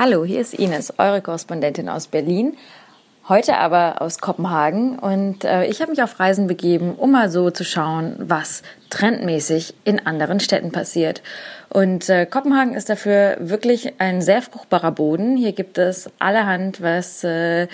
[0.00, 2.56] Hallo, hier ist Ines, eure Korrespondentin aus Berlin.
[3.28, 7.50] Heute aber aus Kopenhagen und äh, ich habe mich auf Reisen begeben, um mal so
[7.50, 11.20] zu schauen, was trendmäßig in anderen Städten passiert.
[11.68, 15.36] Und äh, Kopenhagen ist dafür wirklich ein sehr fruchtbarer Boden.
[15.36, 17.66] Hier gibt es allerhand, was äh,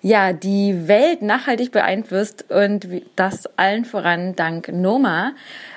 [0.00, 5.32] ja die Welt nachhaltig beeinflusst und das allen voran dank Noma.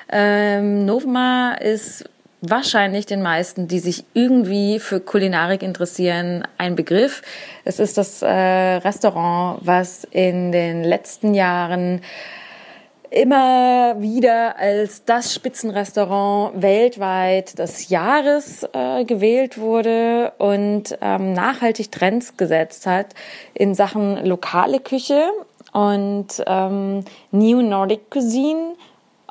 [0.09, 2.05] Ähm, Noma ist
[2.45, 7.21] wahrscheinlich den meisten, die sich irgendwie für Kulinarik interessieren, ein Begriff.
[7.63, 12.01] Es ist das äh, Restaurant, was in den letzten Jahren
[13.09, 22.35] immer wieder als das Spitzenrestaurant weltweit des Jahres äh, gewählt wurde und ähm, nachhaltig Trends
[22.37, 23.13] gesetzt hat
[23.53, 25.23] in Sachen lokale Küche
[25.73, 28.73] und ähm, New Nordic Cuisine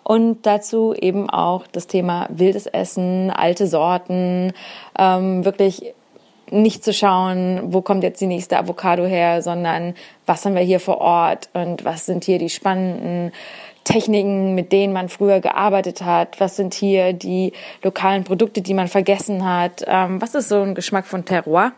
[0.05, 4.52] und dazu eben auch das Thema wildes Essen, alte Sorten,
[4.98, 5.95] ähm, wirklich
[6.51, 9.95] nicht zu schauen, wo kommt jetzt die nächste Avocado her, sondern
[10.27, 13.33] was haben wir hier vor Ort und was sind hier die spannenden
[13.84, 18.89] Techniken, mit denen man früher gearbeitet hat, was sind hier die lokalen Produkte, die man
[18.89, 21.72] vergessen hat, ähm, was ist so ein Geschmack von Terroir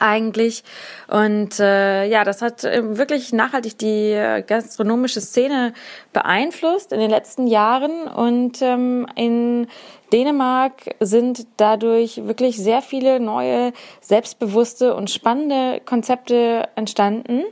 [0.00, 0.64] eigentlich.
[1.08, 5.72] Und äh, ja, das hat äh, wirklich nachhaltig die äh, gastronomische Szene
[6.12, 8.08] beeinflusst in den letzten Jahren.
[8.08, 9.68] Und ähm, in
[10.12, 17.42] Dänemark sind dadurch wirklich sehr viele neue, selbstbewusste und spannende Konzepte entstanden.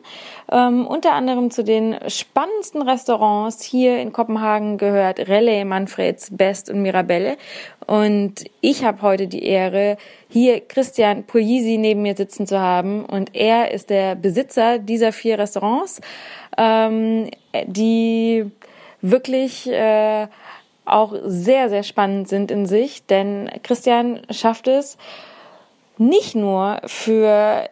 [0.52, 6.82] Ähm, unter anderem zu den spannendsten Restaurants hier in Kopenhagen gehört Relle, Manfreds, Best und
[6.82, 7.36] Mirabelle.
[7.86, 9.96] Und ich habe heute die Ehre,
[10.28, 13.04] hier Christian Puglisi neben mir sitzen zu haben.
[13.04, 16.00] Und er ist der Besitzer dieser vier Restaurants,
[16.58, 17.30] ähm,
[17.66, 18.50] die
[19.00, 20.26] wirklich äh,
[20.84, 23.06] auch sehr, sehr spannend sind in sich.
[23.06, 24.98] Denn Christian schafft es
[25.98, 27.68] nicht nur für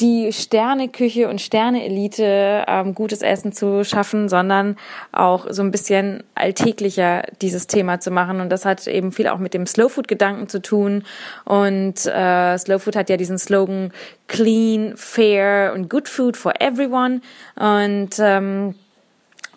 [0.00, 4.76] die Sterneküche und Sterneelite ähm, gutes Essen zu schaffen, sondern
[5.12, 8.40] auch so ein bisschen alltäglicher dieses Thema zu machen.
[8.40, 11.04] Und das hat eben viel auch mit dem Slow Food Gedanken zu tun.
[11.44, 13.92] Und äh, Slow hat ja diesen Slogan
[14.28, 17.20] Clean, Fair und Good Food for Everyone.
[17.56, 18.74] Und ähm,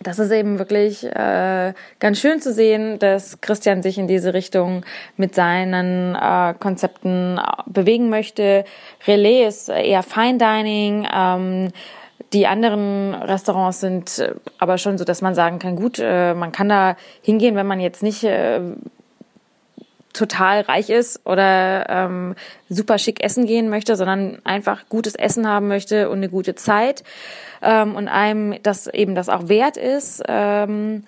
[0.03, 4.83] das ist eben wirklich äh, ganz schön zu sehen, dass Christian sich in diese Richtung
[5.17, 8.65] mit seinen äh, Konzepten äh, bewegen möchte.
[9.07, 11.07] Relais ist eher Fine Dining.
[11.13, 11.69] Ähm,
[12.33, 16.51] die anderen Restaurants sind äh, aber schon so, dass man sagen kann, gut, äh, man
[16.51, 18.61] kann da hingehen, wenn man jetzt nicht äh,
[20.13, 22.35] total reich ist oder ähm,
[22.69, 27.03] super schick essen gehen möchte, sondern einfach gutes Essen haben möchte und eine gute Zeit
[27.61, 30.23] ähm, und einem das eben das auch wert ist.
[30.27, 31.03] Ähm,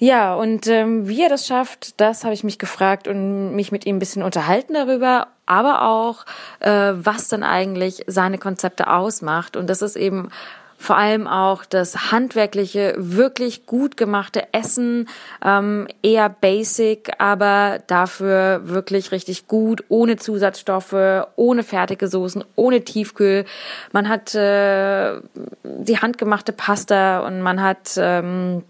[0.00, 3.84] ja, und ähm, wie er das schafft, das habe ich mich gefragt und mich mit
[3.84, 6.24] ihm ein bisschen unterhalten darüber, aber auch,
[6.60, 9.56] äh, was dann eigentlich seine Konzepte ausmacht.
[9.56, 10.30] Und das ist eben
[10.78, 15.08] vor allem auch das handwerkliche, wirklich gut gemachte Essen,
[15.44, 23.44] ähm, eher basic, aber dafür wirklich richtig gut, ohne Zusatzstoffe, ohne fertige Soßen, ohne Tiefkühl.
[23.90, 25.20] Man hat äh,
[25.64, 28.62] die handgemachte Pasta und man hat ähm,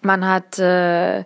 [0.00, 1.24] man hat äh,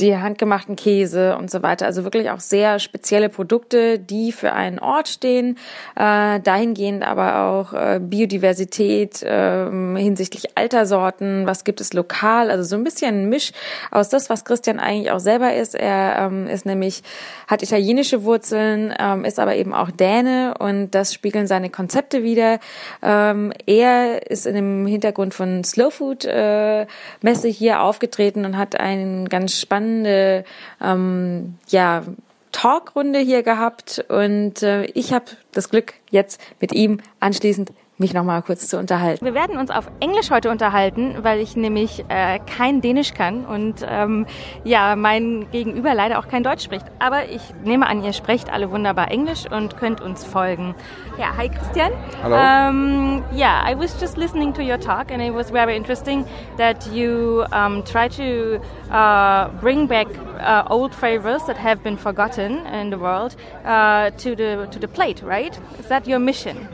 [0.00, 1.86] die handgemachten Käse und so weiter.
[1.86, 5.58] Also wirklich auch sehr spezielle Produkte, die für einen Ort stehen.
[5.96, 11.46] Äh, dahingehend aber auch äh, Biodiversität äh, hinsichtlich Altersorten.
[11.46, 12.50] Was gibt es lokal?
[12.50, 13.52] Also so ein bisschen ein Misch
[13.90, 15.74] aus das, was Christian eigentlich auch selber ist.
[15.74, 17.02] Er ähm, ist nämlich,
[17.46, 22.60] hat italienische Wurzeln, ähm, ist aber eben auch Däne und das spiegeln seine Konzepte wieder.
[23.02, 26.86] Ähm, er ist in dem Hintergrund von Slow Food äh,
[27.20, 30.44] Messe hier aufgetreten und hat einen ganz spannenden spannende
[30.80, 32.04] ähm, ja,
[32.52, 34.04] Talkrunde hier gehabt.
[34.08, 38.78] Und äh, ich habe das Glück, jetzt mit ihm anschließend mich noch mal kurz zu
[38.78, 39.24] unterhalten.
[39.24, 43.86] Wir werden uns auf Englisch heute unterhalten, weil ich nämlich äh, kein Dänisch kann und
[43.88, 44.26] ähm,
[44.64, 46.84] ja, mein Gegenüber leider auch kein Deutsch spricht.
[46.98, 50.74] Aber ich nehme an, ihr sprecht alle wunderbar Englisch und könnt uns folgen.
[51.18, 51.92] Ja, hi Christian.
[52.22, 52.36] Hello.
[52.36, 56.24] Um, yeah, I was just listening to your talk and it was very interesting
[56.58, 58.60] that you um, try to
[58.90, 60.08] uh, bring back
[60.40, 64.88] uh, old flavors that have been forgotten in the world uh, to the to the
[64.88, 65.56] plate, right?
[65.78, 66.68] Is that your mission?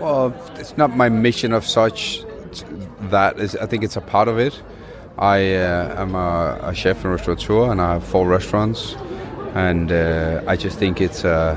[0.00, 2.22] Well, it's not my mission of such.
[3.10, 4.58] That is, I think it's a part of it.
[5.18, 8.96] I uh, am a, a, chef and restaurateur, and I have four restaurants,
[9.54, 11.54] and uh, I just think it's a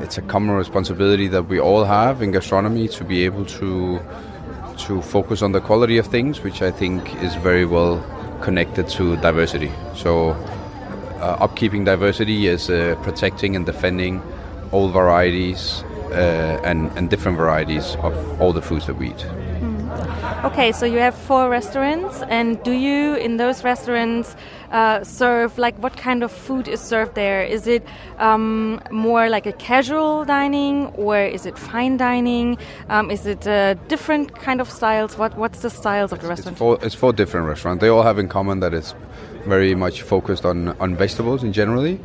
[0.00, 4.00] it's a common responsibility that we all have in gastronomy to be able to
[4.78, 8.02] to focus on the quality of things, which I think is very well
[8.42, 9.70] connected to diversity.
[9.94, 10.30] So,
[11.20, 14.20] uh, upkeeping diversity is uh, protecting and defending
[14.72, 19.26] all varieties uh, and, and different varieties of all the foods that we eat.
[20.44, 24.36] Okay, so you have four restaurants, and do you in those restaurants
[24.72, 27.42] uh, serve like what kind of food is served there?
[27.42, 27.82] Is it
[28.18, 32.58] um, more like a casual dining, or is it fine dining?
[32.90, 35.16] Um, is it uh, different kind of styles?
[35.16, 36.58] What what's the styles of the It's restaurant?
[36.58, 37.80] four, it's four different restaurants.
[37.80, 38.94] They all have in common that it's
[39.46, 42.00] very much focused on, on vegetables in generally.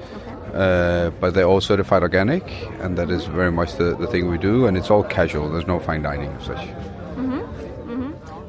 [0.54, 2.44] Uh, but they're all certified organic,
[2.82, 4.66] and that is very much the, the thing we do.
[4.66, 5.50] And it's all casual.
[5.50, 6.68] There's no fine dining as such.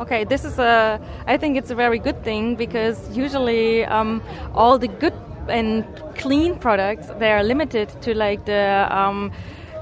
[0.00, 0.98] Okay, this is a.
[1.26, 4.22] I think it's a very good thing because usually um,
[4.54, 5.12] all the good
[5.46, 5.84] and
[6.16, 8.88] clean products they are limited to like the.
[8.90, 9.30] Um,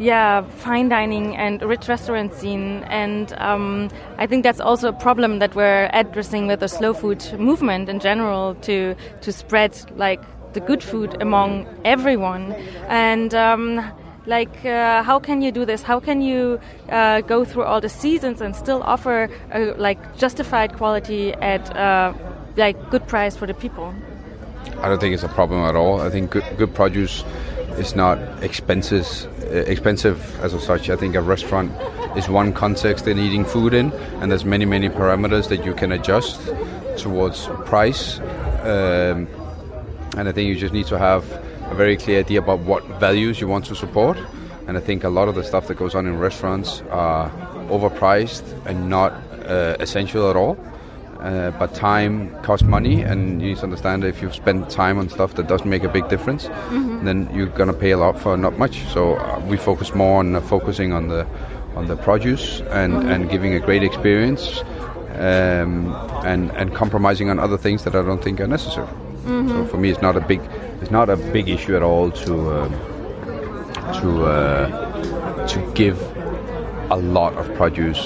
[0.01, 5.39] yeah, fine dining and rich restaurant scene, and um, I think that's also a problem
[5.39, 10.21] that we're addressing with the slow food movement in general to to spread like
[10.53, 12.53] the good food among everyone,
[12.89, 13.81] and um,
[14.27, 16.61] like uh, how can you do this how can you
[16.91, 22.13] uh, go through all the seasons and still offer a, like justified quality at uh,
[22.57, 23.95] like good price for the people
[24.81, 26.01] I don't think it's a problem at all.
[26.01, 27.25] I think good, good produce
[27.79, 29.07] is not expensive,
[29.43, 30.89] uh, expensive as of such.
[30.89, 31.73] I think a restaurant
[32.17, 35.91] is one context in eating food in, and there's many, many parameters that you can
[35.91, 36.41] adjust
[36.97, 38.21] towards price.
[38.63, 39.27] Um,
[40.19, 41.25] and I think you just need to have
[41.71, 44.19] a very clear idea about what values you want to support.
[44.67, 47.31] And I think a lot of the stuff that goes on in restaurants are
[47.71, 49.13] overpriced and not
[49.47, 50.59] uh, essential at all.
[51.21, 54.99] Uh, but time costs money, and you need to understand that if you spend time
[54.99, 56.49] on stuff that doesn't make a big difference,
[57.05, 58.85] then you're gonna pay a lot for not much.
[58.89, 61.27] So uh, we focus more on uh, focusing on the
[61.75, 64.63] on the produce and, and giving a great experience,
[65.15, 65.93] um,
[66.25, 68.87] and and compromising on other things that I don't think are necessary.
[69.29, 70.41] So for me, it's not a big
[70.81, 72.73] it's not a big issue at all to um,
[74.01, 76.01] to uh, to give
[76.91, 77.99] a lot of produce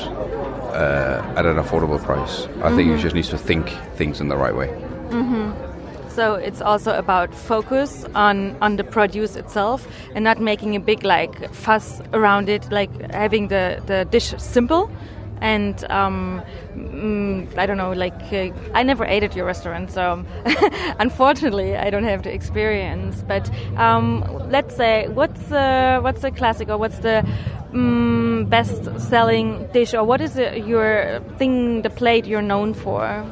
[0.75, 2.49] uh, at an affordable price.
[2.65, 4.69] I think you just need to think things in the right way.
[5.11, 5.53] Mhm.
[6.17, 11.05] so it's also about focus on on the produce itself and not making a big
[11.05, 14.91] like fuss around it like having the the dish simple
[15.43, 16.41] and um,
[16.77, 20.25] mm, I don't know, like uh, I never ate at your restaurant, so
[21.01, 23.25] unfortunately I don't have the experience.
[23.27, 27.27] But um, let's say, what's the what's the classic or what's the
[27.73, 33.27] mm, best-selling dish or what is your thing, the plate you're known for?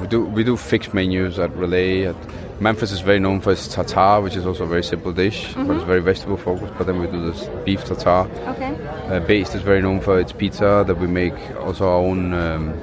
[0.00, 2.06] We do we do fixed menus at Relay.
[2.06, 2.16] At
[2.60, 5.76] Memphis is very known for its tartar, which is also a very simple dish, but
[5.76, 6.74] it's very vegetable focused.
[6.76, 8.28] But then we do this beef tartar.
[8.48, 8.74] Okay.
[9.06, 12.74] Uh, Based is very known for its pizza that we make also our own um,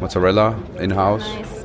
[0.00, 1.22] mozzarella in house.
[1.22, 1.55] Nice.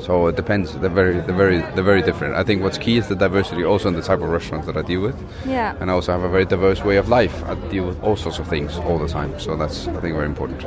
[0.00, 0.76] So it depends.
[0.78, 2.34] They're very, they're very, they're very different.
[2.34, 4.82] I think what's key is the diversity, also in the type of restaurants that I
[4.82, 5.16] deal with.
[5.46, 5.76] Yeah.
[5.80, 7.42] And I also have a very diverse way of life.
[7.44, 9.38] I deal with all sorts of things all the time.
[9.38, 10.64] So that's, I think, very important.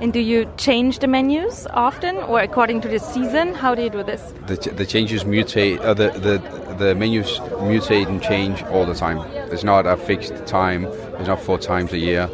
[0.00, 3.54] And do you change the menus often or according to the season?
[3.54, 4.32] How do you do this?
[4.46, 8.94] The, ch- the changes mutate, uh, the, the, the menus mutate and change all the
[8.94, 9.18] time.
[9.52, 10.84] It's not a fixed time,
[11.18, 12.28] It's not four times a year.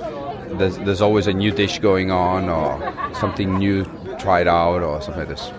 [0.59, 3.85] There's, there's always a new dish going on or something new
[4.19, 5.51] tried out or something like this.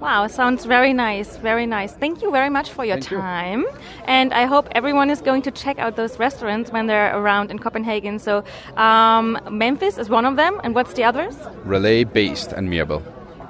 [0.00, 1.92] Wow, sounds very nice, very nice.
[1.92, 3.18] Thank you very much for your Thank you.
[3.18, 3.66] time.
[4.06, 7.58] And I hope everyone is going to check out those restaurants when they're around in
[7.58, 8.18] Copenhagen.
[8.18, 8.42] So,
[8.76, 10.58] um, Memphis is one of them.
[10.64, 11.36] And what's the others?
[11.64, 13.02] Relay, based, and Mirabel.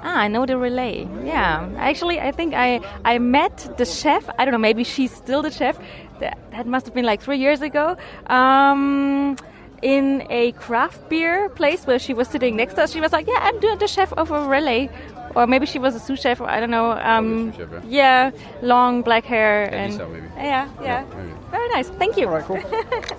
[0.03, 1.07] Ah, I know the relay.
[1.23, 4.27] Yeah, actually, I think I I met the chef.
[4.37, 5.77] I don't know, maybe she's still the chef.
[6.19, 7.95] That, that must have been like three years ago.
[8.25, 9.37] Um,
[9.83, 13.27] in a craft beer place where she was sitting next to us, she was like,
[13.27, 14.89] "Yeah, I'm doing the chef of a relay."
[15.35, 16.91] Or maybe she was a sous chef, or I don't know.
[16.91, 20.27] Um, chef, yeah, long black hair and maybe.
[20.37, 21.31] yeah, yeah, maybe.
[21.51, 21.89] very nice.
[21.89, 22.27] Thank you.